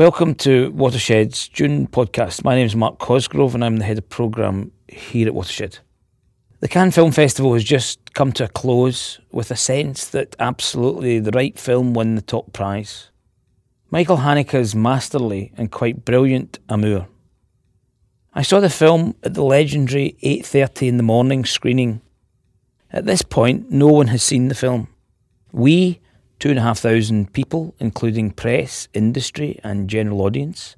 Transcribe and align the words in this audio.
Welcome 0.00 0.34
to 0.36 0.70
Watershed's 0.70 1.46
June 1.46 1.86
podcast. 1.86 2.42
My 2.42 2.54
name 2.54 2.64
is 2.64 2.74
Mark 2.74 2.98
Cosgrove 2.98 3.54
and 3.54 3.62
I'm 3.62 3.76
the 3.76 3.84
head 3.84 3.98
of 3.98 4.08
programme 4.08 4.72
here 4.88 5.26
at 5.26 5.34
Watershed. 5.34 5.80
The 6.60 6.68
Cannes 6.68 6.92
Film 6.92 7.12
Festival 7.12 7.52
has 7.52 7.64
just 7.64 8.14
come 8.14 8.32
to 8.32 8.44
a 8.44 8.48
close 8.48 9.20
with 9.30 9.50
a 9.50 9.56
sense 9.56 10.08
that 10.08 10.34
absolutely 10.38 11.18
the 11.18 11.32
right 11.32 11.58
film 11.58 11.92
won 11.92 12.14
the 12.14 12.22
top 12.22 12.54
prize. 12.54 13.10
Michael 13.90 14.16
Haneke's 14.16 14.74
masterly 14.74 15.52
and 15.58 15.70
quite 15.70 16.06
brilliant 16.06 16.60
Amour. 16.70 17.06
I 18.32 18.40
saw 18.40 18.58
the 18.58 18.70
film 18.70 19.16
at 19.22 19.34
the 19.34 19.44
legendary 19.44 20.16
8:30 20.22 20.88
in 20.88 20.96
the 20.96 21.02
morning 21.02 21.44
screening. 21.44 22.00
At 22.90 23.04
this 23.04 23.20
point, 23.20 23.70
no 23.70 23.88
one 23.88 24.06
has 24.06 24.22
seen 24.22 24.48
the 24.48 24.54
film. 24.54 24.88
We 25.52 26.00
two 26.40 26.48
and 26.50 26.58
a 26.58 26.62
half 26.62 26.80
thousand 26.80 27.32
people, 27.32 27.74
including 27.78 28.30
press, 28.30 28.88
industry, 28.92 29.60
and 29.62 29.88
general 29.88 30.22
audience, 30.22 30.74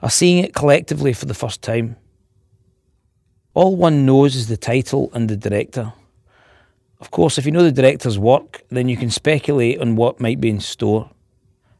are 0.00 0.10
seeing 0.10 0.44
it 0.44 0.54
collectively 0.54 1.12
for 1.12 1.26
the 1.26 1.34
first 1.34 1.62
time. 1.62 1.96
All 3.54 3.74
one 3.74 4.06
knows 4.06 4.36
is 4.36 4.46
the 4.46 4.56
title 4.56 5.10
and 5.12 5.28
the 5.28 5.36
director. 5.36 5.92
Of 7.00 7.10
course, 7.10 7.38
if 7.38 7.46
you 7.46 7.52
know 7.52 7.62
the 7.62 7.72
director's 7.72 8.18
work, 8.18 8.62
then 8.68 8.88
you 8.88 8.96
can 8.96 9.10
speculate 9.10 9.80
on 9.80 9.96
what 9.96 10.20
might 10.20 10.40
be 10.40 10.50
in 10.50 10.60
store. 10.60 11.10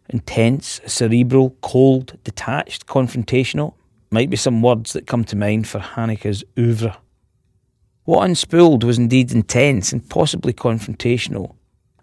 Intense, 0.09 0.81
cerebral, 0.87 1.51
cold, 1.61 2.19
detached, 2.25 2.87
confrontational 2.87 3.75
might 4.11 4.31
be 4.31 4.37
some 4.37 4.63
words 4.63 4.95
that 4.95 5.07
come 5.07 5.25
to 5.25 5.37
mind 5.37 5.69
for 5.69 5.81
Haneke's 5.81 6.43
oeuvre. 6.59 6.97
What 8.05 8.27
Unspooled 8.27 8.85
was 8.85 8.97
indeed 8.97 9.33
intense 9.33 9.93
and 9.93 10.09
possibly 10.09 10.55
confrontational, 10.55 11.57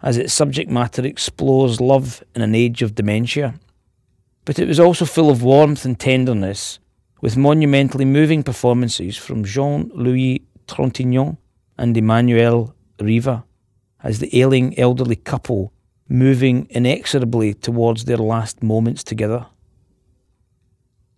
as 0.06 0.16
its 0.16 0.32
subject 0.32 0.70
matter 0.70 1.04
explores 1.04 1.80
love 1.80 2.22
in 2.36 2.40
an 2.40 2.54
age 2.54 2.80
of 2.80 2.94
dementia. 2.94 3.58
But 4.44 4.60
it 4.60 4.68
was 4.68 4.78
also 4.78 5.04
full 5.04 5.30
of 5.30 5.42
warmth 5.42 5.84
and 5.84 5.98
tenderness, 5.98 6.78
with 7.20 7.36
monumentally 7.36 8.04
moving 8.04 8.44
performances 8.44 9.16
from 9.16 9.42
Jean 9.42 9.90
Louis 9.92 10.46
Trintignant 10.68 11.38
and 11.76 11.96
Emmanuelle 11.96 12.72
Riva 13.00 13.44
as 14.04 14.20
the 14.20 14.40
ailing 14.40 14.78
elderly 14.78 15.16
couple 15.16 15.72
moving 16.08 16.68
inexorably 16.70 17.52
towards 17.52 18.04
their 18.04 18.16
last 18.16 18.62
moments 18.62 19.02
together. 19.02 19.46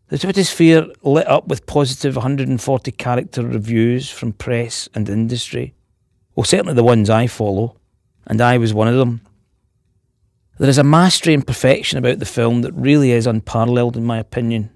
The 0.06 0.16
Twitter 0.16 0.44
sphere 0.44 0.86
lit 1.02 1.26
up 1.26 1.46
with 1.46 1.66
positive 1.66 2.16
140 2.16 2.90
character 2.92 3.46
reviews 3.46 4.08
from 4.10 4.32
press 4.32 4.88
and 4.94 5.10
industry. 5.10 5.74
Well, 6.34 6.44
certainly 6.44 6.72
the 6.72 6.82
ones 6.82 7.10
I 7.10 7.26
follow 7.26 7.77
and 8.28 8.40
I 8.40 8.58
was 8.58 8.72
one 8.72 8.86
of 8.86 8.96
them. 8.96 9.22
There 10.58 10.68
is 10.68 10.78
a 10.78 10.84
mastery 10.84 11.34
and 11.34 11.46
perfection 11.46 11.98
about 11.98 12.18
the 12.18 12.26
film 12.26 12.62
that 12.62 12.72
really 12.72 13.10
is 13.10 13.26
unparalleled, 13.26 13.96
in 13.96 14.04
my 14.04 14.18
opinion. 14.18 14.70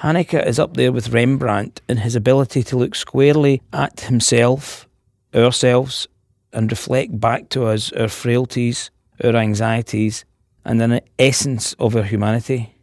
Haneke 0.00 0.46
is 0.46 0.58
up 0.58 0.76
there 0.76 0.92
with 0.92 1.12
Rembrandt 1.12 1.80
in 1.88 1.98
his 1.98 2.14
ability 2.14 2.62
to 2.64 2.76
look 2.76 2.94
squarely 2.94 3.60
at 3.72 4.02
himself, 4.02 4.88
ourselves, 5.34 6.06
and 6.52 6.70
reflect 6.70 7.18
back 7.18 7.48
to 7.50 7.64
us 7.64 7.90
our 7.92 8.08
frailties, 8.08 8.90
our 9.24 9.34
anxieties, 9.34 10.24
and 10.64 10.80
an 10.80 11.00
essence 11.18 11.72
of 11.74 11.96
our 11.96 12.04
humanity. 12.04 12.74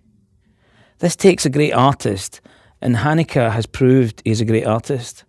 This 0.99 1.15
takes 1.15 1.45
a 1.45 1.49
great 1.49 1.73
artist, 1.73 2.41
and 2.81 2.97
Haneke 2.97 3.51
has 3.51 3.65
proved 3.65 4.21
he's 4.25 4.41
a 4.41 4.45
great 4.45 4.65
artist. 4.65 5.23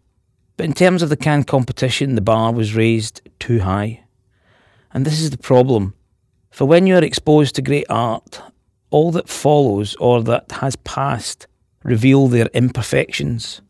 But 0.57 0.65
in 0.67 0.73
terms 0.73 1.03
of 1.03 1.11
the 1.11 1.17
Cannes 1.17 1.45
competition, 1.45 2.15
the 2.15 2.21
bar 2.21 2.53
was 2.53 2.75
raised 2.75 3.21
too 3.39 3.61
high. 3.61 4.06
And 4.97 5.05
this 5.05 5.21
is 5.21 5.29
the 5.29 5.37
problem. 5.37 5.93
For 6.51 6.65
when 6.65 6.87
you 6.87 6.97
are 6.97 7.05
exposed 7.05 7.55
to 7.57 7.61
great 7.61 7.85
art, 7.91 8.41
all 8.89 9.13
that 9.13 9.29
follows 9.29 9.95
or 9.97 10.23
that 10.23 10.51
has 10.53 10.75
passed 10.77 11.47
reveal 11.85 12.29
their 12.29 12.47
imperfections. 12.55 13.61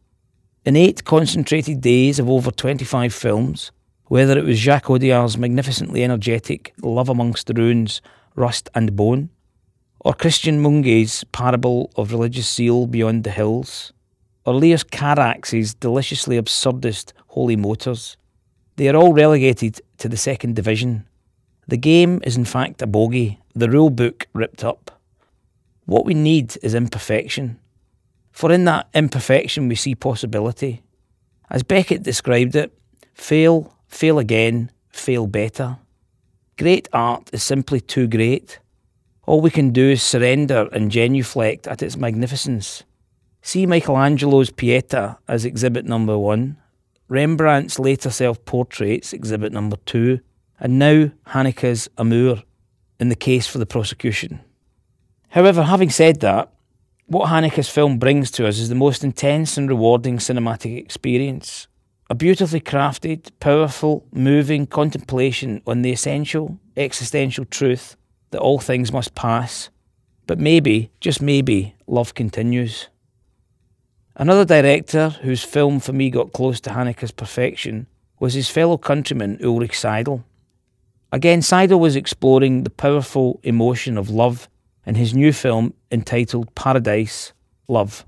In 0.64 0.76
eight 0.76 1.02
concentrated 1.02 1.80
days 1.80 2.20
of 2.20 2.30
over 2.30 2.52
25 2.52 3.12
films, 3.12 3.72
whether 4.04 4.38
it 4.38 4.44
was 4.44 4.60
Jacques 4.60 4.88
Audiard's 4.88 5.36
magnificently 5.36 6.04
energetic 6.04 6.72
Love 6.80 7.08
Amongst 7.08 7.48
the 7.48 7.54
Ruins, 7.54 8.00
Rust 8.36 8.70
and 8.72 8.94
Bone, 8.94 9.30
or 9.98 10.14
Cristian 10.14 10.60
Mungiu's 10.60 11.24
Parable 11.32 11.90
of 11.96 12.12
Religious 12.12 12.54
Zeal 12.54 12.86
Beyond 12.86 13.24
the 13.24 13.32
Hills, 13.32 13.92
or 14.44 14.54
Leos 14.54 14.84
Carax's 14.84 15.74
deliciously 15.74 16.40
absurdist 16.40 17.14
Holy 17.26 17.56
Motors, 17.56 18.16
they 18.76 18.88
are 18.88 18.94
all 18.94 19.12
relegated 19.12 19.80
to 19.98 20.08
the 20.08 20.16
second 20.16 20.54
division 20.54 21.04
the 21.68 21.76
game 21.76 22.20
is 22.24 22.36
in 22.36 22.44
fact 22.44 22.82
a 22.82 22.86
bogey, 22.86 23.40
the 23.54 23.68
rule 23.68 23.90
book 23.90 24.26
ripped 24.32 24.62
up. 24.62 25.00
What 25.84 26.04
we 26.04 26.14
need 26.14 26.56
is 26.62 26.74
imperfection. 26.74 27.58
For 28.32 28.52
in 28.52 28.64
that 28.64 28.88
imperfection 28.94 29.68
we 29.68 29.74
see 29.74 29.94
possibility. 29.94 30.82
As 31.50 31.62
Beckett 31.62 32.02
described 32.02 32.54
it, 32.54 32.76
fail, 33.14 33.74
fail 33.88 34.18
again, 34.18 34.70
fail 34.90 35.26
better. 35.26 35.78
Great 36.58 36.88
art 36.92 37.30
is 37.32 37.42
simply 37.42 37.80
too 37.80 38.06
great. 38.08 38.58
All 39.26 39.40
we 39.40 39.50
can 39.50 39.70
do 39.70 39.90
is 39.90 40.02
surrender 40.02 40.68
and 40.72 40.90
genuflect 40.90 41.66
at 41.66 41.82
its 41.82 41.96
magnificence. 41.96 42.84
See 43.42 43.66
Michelangelo's 43.66 44.50
Pieta 44.50 45.18
as 45.28 45.44
exhibit 45.44 45.84
number 45.84 46.18
one, 46.18 46.56
Rembrandt's 47.08 47.78
later 47.78 48.10
self 48.10 48.44
portraits, 48.44 49.12
exhibit 49.12 49.52
number 49.52 49.76
two, 49.86 50.20
and 50.58 50.78
now 50.78 51.10
Haneke's 51.28 51.88
Amour 51.96 52.42
in 52.98 53.08
the 53.08 53.16
case 53.16 53.46
for 53.46 53.58
the 53.58 53.66
prosecution. 53.66 54.40
However, 55.28 55.64
having 55.64 55.90
said 55.90 56.20
that, 56.20 56.52
what 57.06 57.28
Haneke's 57.28 57.68
film 57.68 57.98
brings 57.98 58.30
to 58.32 58.48
us 58.48 58.58
is 58.58 58.68
the 58.68 58.74
most 58.74 59.04
intense 59.04 59.56
and 59.56 59.68
rewarding 59.68 60.18
cinematic 60.18 60.76
experience. 60.78 61.68
A 62.08 62.14
beautifully 62.14 62.60
crafted, 62.60 63.30
powerful, 63.40 64.06
moving 64.12 64.66
contemplation 64.66 65.62
on 65.66 65.82
the 65.82 65.92
essential, 65.92 66.58
existential 66.76 67.44
truth 67.44 67.96
that 68.30 68.40
all 68.40 68.58
things 68.58 68.92
must 68.92 69.14
pass, 69.14 69.70
but 70.26 70.38
maybe, 70.38 70.90
just 71.00 71.22
maybe, 71.22 71.74
love 71.86 72.14
continues. 72.14 72.88
Another 74.16 74.44
director 74.44 75.10
whose 75.10 75.44
film 75.44 75.78
for 75.78 75.92
me 75.92 76.10
got 76.10 76.32
close 76.32 76.60
to 76.60 76.70
Haneke's 76.70 77.10
perfection 77.10 77.86
was 78.18 78.34
his 78.34 78.48
fellow 78.48 78.78
countryman 78.78 79.38
Ulrich 79.44 79.72
Seidl. 79.72 80.24
Again, 81.16 81.40
Seidl 81.40 81.80
was 81.80 81.96
exploring 81.96 82.64
the 82.64 82.68
powerful 82.68 83.40
emotion 83.42 83.96
of 83.96 84.10
love 84.10 84.50
in 84.84 84.96
his 84.96 85.14
new 85.14 85.32
film 85.32 85.72
entitled 85.90 86.54
Paradise 86.54 87.32
Love. 87.68 88.04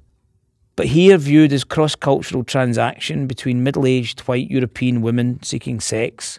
But 0.76 0.88
here 0.88 1.16
viewed 1.16 1.54
as 1.54 1.64
cross 1.64 1.94
cultural 1.94 2.44
transaction 2.44 3.26
between 3.26 3.62
middle 3.62 3.86
aged 3.86 4.20
white 4.28 4.50
European 4.50 5.00
women 5.00 5.42
seeking 5.42 5.80
sex 5.80 6.38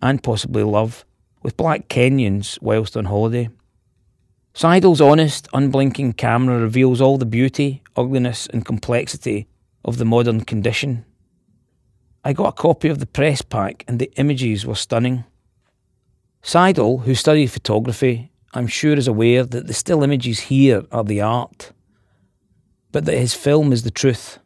and 0.00 0.22
possibly 0.22 0.62
love 0.62 1.04
with 1.42 1.56
black 1.56 1.88
Kenyans 1.88 2.62
whilst 2.62 2.96
on 2.96 3.06
holiday. 3.06 3.48
Seidl's 4.54 5.00
honest, 5.00 5.48
unblinking 5.52 6.12
camera 6.12 6.60
reveals 6.60 7.00
all 7.00 7.18
the 7.18 7.26
beauty, 7.26 7.82
ugliness, 7.96 8.46
and 8.46 8.64
complexity 8.64 9.48
of 9.84 9.98
the 9.98 10.04
modern 10.04 10.44
condition. 10.44 11.04
I 12.22 12.34
got 12.34 12.50
a 12.50 12.52
copy 12.52 12.86
of 12.86 13.00
the 13.00 13.06
press 13.06 13.42
pack, 13.42 13.84
and 13.88 13.98
the 13.98 14.12
images 14.16 14.64
were 14.64 14.76
stunning. 14.76 15.24
Seidl, 16.44 17.04
who 17.04 17.14
studied 17.14 17.46
photography, 17.46 18.30
I'm 18.52 18.66
sure 18.66 18.92
is 18.92 19.08
aware 19.08 19.44
that 19.44 19.66
the 19.66 19.72
still 19.72 20.02
images 20.02 20.40
here 20.40 20.84
are 20.92 21.02
the 21.02 21.22
art, 21.22 21.72
but 22.92 23.06
that 23.06 23.16
his 23.16 23.32
film 23.32 23.72
is 23.72 23.82
the 23.82 23.90
truth. 23.90 24.38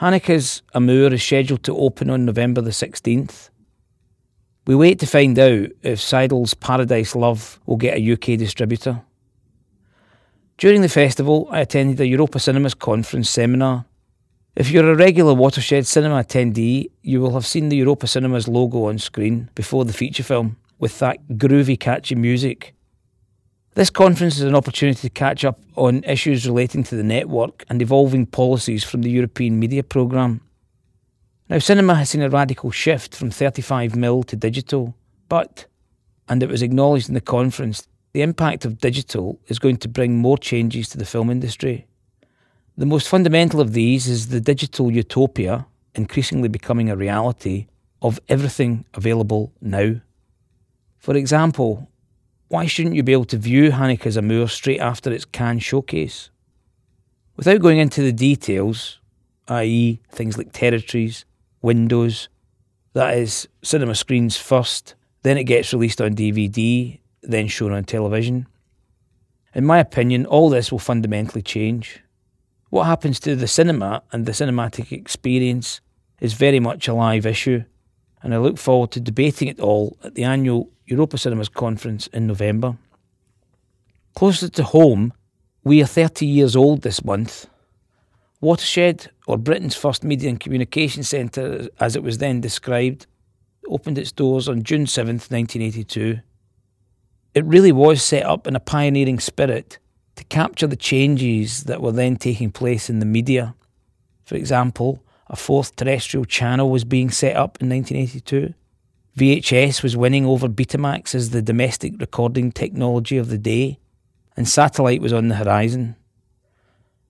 Haneke's 0.00 0.62
Amour 0.74 1.14
is 1.14 1.22
scheduled 1.22 1.62
to 1.62 1.76
open 1.76 2.10
on 2.10 2.24
November 2.24 2.60
the 2.60 2.70
16th. 2.70 3.50
We 4.66 4.74
wait 4.74 4.98
to 4.98 5.06
find 5.06 5.38
out 5.38 5.68
if 5.82 6.00
Seidl's 6.00 6.54
Paradise 6.54 7.14
Love 7.14 7.60
will 7.64 7.76
get 7.76 7.98
a 7.98 8.12
UK 8.12 8.36
distributor. 8.36 9.02
During 10.56 10.82
the 10.82 10.88
festival, 10.88 11.46
I 11.52 11.60
attended 11.60 12.00
a 12.00 12.06
Europa 12.06 12.40
Cinemas 12.40 12.74
conference 12.74 13.30
seminar 13.30 13.86
if 14.58 14.72
you're 14.72 14.90
a 14.90 14.96
regular 14.96 15.34
Watershed 15.34 15.86
Cinema 15.86 16.24
attendee, 16.24 16.90
you 17.02 17.20
will 17.20 17.34
have 17.34 17.46
seen 17.46 17.68
the 17.68 17.76
Europa 17.76 18.08
Cinemas 18.08 18.48
logo 18.48 18.86
on 18.86 18.98
screen 18.98 19.48
before 19.54 19.84
the 19.84 19.92
feature 19.92 20.24
film, 20.24 20.56
with 20.80 20.98
that 20.98 21.28
groovy, 21.28 21.78
catchy 21.78 22.16
music. 22.16 22.74
This 23.74 23.88
conference 23.88 24.36
is 24.38 24.42
an 24.42 24.56
opportunity 24.56 25.02
to 25.02 25.10
catch 25.10 25.44
up 25.44 25.60
on 25.76 26.02
issues 26.02 26.44
relating 26.44 26.82
to 26.82 26.96
the 26.96 27.04
network 27.04 27.64
and 27.70 27.80
evolving 27.80 28.26
policies 28.26 28.82
from 28.82 29.02
the 29.02 29.10
European 29.10 29.60
Media 29.60 29.84
Programme. 29.84 30.40
Now, 31.48 31.60
cinema 31.60 31.94
has 31.94 32.10
seen 32.10 32.22
a 32.22 32.28
radical 32.28 32.72
shift 32.72 33.14
from 33.14 33.30
35mm 33.30 34.24
to 34.24 34.34
digital, 34.34 34.96
but, 35.28 35.66
and 36.28 36.42
it 36.42 36.48
was 36.48 36.62
acknowledged 36.62 37.06
in 37.06 37.14
the 37.14 37.20
conference, 37.20 37.86
the 38.12 38.22
impact 38.22 38.64
of 38.64 38.80
digital 38.80 39.38
is 39.46 39.60
going 39.60 39.76
to 39.76 39.88
bring 39.88 40.16
more 40.16 40.36
changes 40.36 40.88
to 40.88 40.98
the 40.98 41.06
film 41.06 41.30
industry. 41.30 41.86
The 42.78 42.86
most 42.86 43.08
fundamental 43.08 43.60
of 43.60 43.72
these 43.72 44.06
is 44.06 44.28
the 44.28 44.40
digital 44.40 44.88
utopia 44.88 45.66
increasingly 45.96 46.46
becoming 46.46 46.88
a 46.88 46.94
reality 46.94 47.66
of 48.00 48.20
everything 48.28 48.84
available 48.94 49.52
now. 49.60 49.96
For 51.00 51.16
example, 51.16 51.88
why 52.46 52.66
shouldn't 52.66 52.94
you 52.94 53.02
be 53.02 53.10
able 53.10 53.24
to 53.24 53.36
view 53.36 53.72
Haneke's 53.72 54.16
Amour 54.16 54.46
straight 54.46 54.78
after 54.78 55.10
its 55.10 55.24
Cannes 55.24 55.58
showcase? 55.58 56.30
Without 57.36 57.60
going 57.60 57.78
into 57.78 58.00
the 58.00 58.12
details, 58.12 59.00
i.e., 59.48 60.00
things 60.12 60.38
like 60.38 60.52
territories, 60.52 61.24
windows, 61.60 62.28
that 62.92 63.18
is, 63.18 63.48
cinema 63.60 63.96
screens 63.96 64.36
first, 64.36 64.94
then 65.24 65.36
it 65.36 65.44
gets 65.44 65.72
released 65.72 66.00
on 66.00 66.14
DVD, 66.14 67.00
then 67.22 67.48
shown 67.48 67.72
on 67.72 67.82
television. 67.82 68.46
In 69.52 69.64
my 69.64 69.80
opinion, 69.80 70.26
all 70.26 70.48
this 70.48 70.70
will 70.70 70.78
fundamentally 70.78 71.42
change. 71.42 72.04
What 72.70 72.84
happens 72.84 73.18
to 73.20 73.34
the 73.34 73.48
cinema 73.48 74.02
and 74.12 74.26
the 74.26 74.32
cinematic 74.32 74.92
experience 74.92 75.80
is 76.20 76.34
very 76.34 76.60
much 76.60 76.86
a 76.86 76.92
live 76.92 77.24
issue, 77.24 77.64
and 78.22 78.34
I 78.34 78.38
look 78.38 78.58
forward 78.58 78.90
to 78.92 79.00
debating 79.00 79.48
it 79.48 79.58
all 79.58 79.96
at 80.04 80.14
the 80.14 80.24
annual 80.24 80.70
Europa 80.84 81.16
Cinemas 81.16 81.48
conference 81.48 82.08
in 82.08 82.26
November. 82.26 82.76
Closer 84.14 84.50
to 84.50 84.64
home, 84.64 85.14
we 85.64 85.82
are 85.82 85.86
30 85.86 86.26
years 86.26 86.54
old 86.54 86.82
this 86.82 87.02
month. 87.02 87.46
Watershed, 88.42 89.10
or 89.26 89.38
Britain's 89.38 89.74
first 89.74 90.04
media 90.04 90.28
and 90.28 90.38
communication 90.38 91.02
centre 91.02 91.68
as 91.80 91.96
it 91.96 92.02
was 92.02 92.18
then 92.18 92.40
described, 92.40 93.06
opened 93.68 93.96
its 93.96 94.12
doors 94.12 94.46
on 94.46 94.62
June 94.62 94.84
7th, 94.84 95.30
1982. 95.30 96.20
It 97.34 97.44
really 97.44 97.72
was 97.72 98.02
set 98.02 98.24
up 98.24 98.46
in 98.46 98.54
a 98.54 98.60
pioneering 98.60 99.20
spirit 99.20 99.78
to 100.18 100.24
capture 100.24 100.66
the 100.66 100.76
changes 100.76 101.64
that 101.64 101.80
were 101.80 101.92
then 101.92 102.16
taking 102.16 102.50
place 102.50 102.90
in 102.90 102.98
the 102.98 103.06
media. 103.06 103.54
For 104.24 104.34
example, 104.34 105.00
a 105.28 105.36
fourth 105.36 105.76
terrestrial 105.76 106.24
channel 106.24 106.70
was 106.70 106.84
being 106.84 107.10
set 107.10 107.36
up 107.36 107.56
in 107.60 107.68
1982. 107.68 108.52
VHS 109.16 109.82
was 109.82 109.96
winning 109.96 110.26
over 110.26 110.48
Betamax 110.48 111.14
as 111.14 111.30
the 111.30 111.40
domestic 111.40 111.94
recording 112.00 112.50
technology 112.50 113.16
of 113.16 113.28
the 113.28 113.38
day, 113.38 113.78
and 114.36 114.48
satellite 114.48 115.00
was 115.00 115.12
on 115.12 115.28
the 115.28 115.36
horizon. 115.36 115.94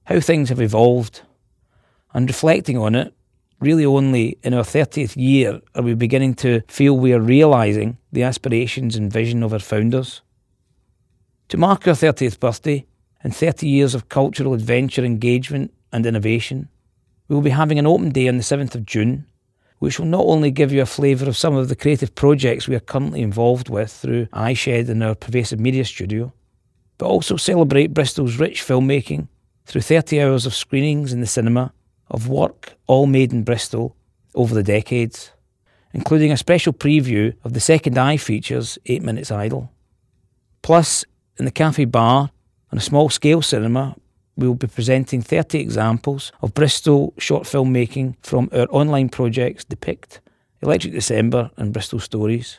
How 0.04 0.20
things 0.20 0.50
have 0.50 0.61
evolved. 0.61 1.22
And 2.12 2.28
reflecting 2.28 2.76
on 2.76 2.94
it, 2.94 3.14
really 3.61 3.87
only 3.87 4.38
in 4.43 4.52
our 4.52 4.64
30th 4.64 5.16
year 5.16 5.61
are 5.75 5.82
we 5.82 5.94
beginning 5.94 6.34
to 6.37 6.62
feel 6.69 6.96
we 6.96 7.12
are 7.12 7.20
realising 7.20 7.96
the 8.12 8.22
aspirations 8.22 8.96
and 8.96 9.12
vision 9.12 9.43
of 9.43 9.52
our 9.54 9.58
founders. 9.58 10.20
To 11.49 11.56
mark 11.56 11.88
our 11.88 11.94
30th 11.94 12.38
birthday 12.38 12.87
and 13.23 13.35
30 13.35 13.67
years 13.67 13.94
of 13.94 14.09
cultural 14.09 14.55
adventure, 14.55 15.05
engagement, 15.05 15.73
and 15.93 16.06
innovation, 16.06 16.69
we 17.29 17.35
will 17.35 17.43
be 17.43 17.50
having 17.50 17.79
an 17.79 17.87
open 17.87 18.11
day 18.11 18.29
on 18.29 18.37
the 18.37 18.43
7th 18.43 18.75
of 18.75 18.87
June 18.87 19.26
which 19.79 19.99
will 19.99 20.06
not 20.06 20.25
only 20.25 20.50
give 20.50 20.73
you 20.73 20.82
a 20.82 20.87
flavour 20.87 21.29
of 21.29 21.37
some 21.37 21.55
of 21.55 21.69
the 21.69 21.76
creative 21.76 22.15
projects 22.15 22.67
we 22.67 22.75
are 22.75 22.81
currently 22.81 23.23
involved 23.23 23.69
with 23.69 23.93
through 23.93 24.26
iShed 24.26 24.88
and 24.88 25.03
our 25.03 25.15
pervasive 25.15 25.61
media 25.61 25.85
studio, 25.85 26.32
but 26.99 27.06
also 27.06 27.37
celebrate 27.37 27.94
Bristol's 27.94 28.38
rich 28.38 28.62
filmmaking 28.62 29.29
through 29.67 29.82
30 29.82 30.21
hours 30.21 30.47
of 30.47 30.55
screenings 30.55 31.12
in 31.12 31.21
the 31.21 31.26
cinema 31.26 31.73
of 32.11 32.29
work 32.29 32.75
all 32.87 33.06
made 33.06 33.32
in 33.32 33.44
Bristol 33.44 33.94
over 34.35 34.55
the 34.55 34.62
decades, 34.62 35.31
including 35.93 36.32
a 36.32 36.37
special 36.37 36.73
preview 36.73 37.35
of 37.44 37.53
the 37.53 37.61
second 37.61 37.97
eye 37.97 38.17
features 38.17 38.79
8 38.87 39.03
Minutes 39.03 39.31
Idle. 39.31 39.71
Plus, 40.62 41.05
in 41.38 41.44
the 41.44 41.50
cafe 41.50 41.85
bar, 41.85 42.31
on 42.70 42.79
a 42.79 42.82
small 42.82 43.09
scale 43.09 43.43
cinema, 43.43 43.97
we 44.37 44.47
will 44.47 44.55
be 44.55 44.67
presenting 44.67 45.23
30 45.23 45.59
examples 45.59 46.32
of 46.43 46.55
Bristol 46.55 47.12
short 47.19 47.47
film 47.47 47.73
making 47.73 48.17
from 48.23 48.49
our 48.53 48.67
online 48.70 49.09
projects 49.09 49.65
Depict, 49.65 50.20
Electric 50.62 50.93
December, 50.93 51.50
and 51.56 51.73
Bristol 51.73 51.99
Stories. 51.99 52.59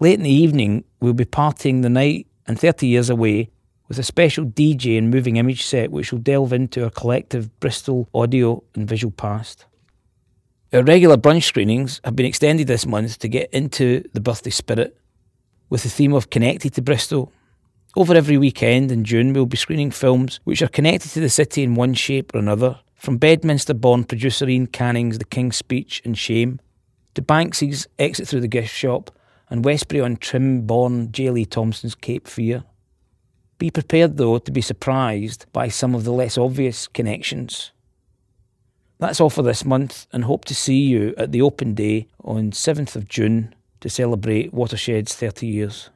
Late 0.00 0.18
in 0.18 0.24
the 0.24 0.30
evening, 0.30 0.84
we'll 1.00 1.14
be 1.14 1.24
partying 1.24 1.82
the 1.82 1.88
night 1.88 2.26
and 2.46 2.58
30 2.58 2.86
years 2.86 3.08
away 3.08 3.50
with 3.88 3.98
a 3.98 4.02
special 4.02 4.44
DJ 4.44 4.98
and 4.98 5.10
moving 5.10 5.36
image 5.36 5.64
set 5.64 5.90
which 5.90 6.12
will 6.12 6.18
delve 6.18 6.52
into 6.52 6.84
our 6.84 6.90
collective 6.90 7.58
Bristol 7.60 8.08
audio 8.14 8.62
and 8.74 8.88
visual 8.88 9.12
past. 9.12 9.66
Our 10.72 10.82
regular 10.82 11.16
brunch 11.16 11.44
screenings 11.44 12.00
have 12.04 12.16
been 12.16 12.26
extended 12.26 12.66
this 12.66 12.84
month 12.84 13.18
to 13.20 13.28
get 13.28 13.48
into 13.52 14.02
the 14.12 14.20
birthday 14.20 14.50
spirit 14.50 14.98
with 15.70 15.84
the 15.84 15.88
theme 15.88 16.12
of 16.12 16.30
Connected 16.30 16.74
to 16.74 16.82
Bristol 16.82 17.32
over 17.96 18.14
every 18.14 18.36
weekend 18.36 18.90
in 18.90 19.04
June, 19.04 19.32
we'll 19.32 19.46
be 19.46 19.56
screening 19.56 19.90
films 19.90 20.40
which 20.44 20.62
are 20.62 20.68
connected 20.68 21.10
to 21.10 21.20
the 21.20 21.28
city 21.28 21.62
in 21.62 21.74
one 21.74 21.94
shape 21.94 22.34
or 22.34 22.38
another, 22.38 22.80
from 22.94 23.18
Bedminster 23.18 23.74
born 23.74 24.04
producer 24.04 24.46
Iain 24.46 24.66
Canning's 24.66 25.18
The 25.18 25.24
King's 25.24 25.56
Speech 25.56 26.02
and 26.04 26.18
Shame, 26.18 26.60
to 27.14 27.22
Banksy's 27.22 27.86
Exit 27.98 28.26
Through 28.26 28.40
the 28.40 28.48
Gift 28.48 28.74
Shop, 28.74 29.10
and 29.48 29.64
Westbury 29.64 30.00
on 30.00 30.16
Trym 30.16 30.62
born 30.62 31.12
J. 31.12 31.30
Lee 31.30 31.44
Thompson's 31.44 31.94
Cape 31.94 32.26
Fear. 32.26 32.64
Be 33.58 33.70
prepared, 33.70 34.16
though, 34.16 34.38
to 34.38 34.50
be 34.50 34.60
surprised 34.60 35.46
by 35.52 35.68
some 35.68 35.94
of 35.94 36.02
the 36.02 36.12
less 36.12 36.36
obvious 36.36 36.88
connections. 36.88 37.70
That's 38.98 39.20
all 39.20 39.30
for 39.30 39.42
this 39.42 39.64
month, 39.64 40.06
and 40.12 40.24
hope 40.24 40.44
to 40.46 40.54
see 40.54 40.80
you 40.80 41.14
at 41.16 41.30
the 41.30 41.42
open 41.42 41.74
day 41.74 42.08
on 42.24 42.50
7th 42.50 42.96
of 42.96 43.08
June 43.08 43.54
to 43.80 43.88
celebrate 43.88 44.52
Watershed's 44.52 45.14
30 45.14 45.46
years. 45.46 45.90